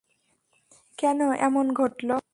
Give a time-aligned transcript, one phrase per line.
[0.97, 2.09] কেন এমন ঘটল?